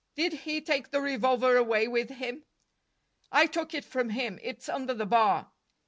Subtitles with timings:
[0.15, 2.43] Did he take the revolver away with him?"
[3.31, 4.39] "I took it from him.
[4.41, 5.51] It's under the bar."